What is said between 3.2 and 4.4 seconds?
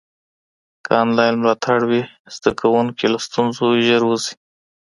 ستونزو ژر وځي.